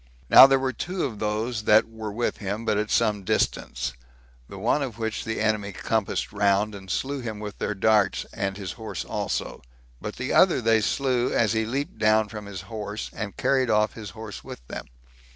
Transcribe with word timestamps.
Now 0.31 0.47
there 0.47 0.57
were 0.57 0.73
two 0.73 1.03
of 1.05 1.19
those 1.19 1.65
that 1.65 1.87
were 1.87 2.11
with 2.11 2.37
him, 2.37 2.65
but 2.65 2.75
at 2.79 2.89
some 2.89 3.23
distance; 3.23 3.93
the 4.49 4.57
one 4.57 4.81
of 4.81 4.97
which 4.97 5.23
the 5.25 5.39
enemy 5.39 5.73
compassed 5.73 6.31
round, 6.33 6.73
and 6.73 6.89
slew 6.89 7.19
him 7.21 7.39
with 7.39 7.59
their 7.59 7.75
darts, 7.75 8.25
and 8.33 8.57
his 8.57 8.71
horse 8.71 9.05
also; 9.05 9.61
but 10.01 10.15
the 10.15 10.33
other 10.33 10.59
they 10.59 10.81
slew 10.81 11.31
as 11.31 11.53
he 11.53 11.65
leaped 11.67 11.99
down 11.99 12.29
from 12.29 12.47
his 12.47 12.61
horse, 12.61 13.11
and 13.13 13.37
carried 13.37 13.69
off 13.69 13.93
his 13.93 14.09
horse 14.17 14.43
with 14.43 14.65
them. 14.67 14.87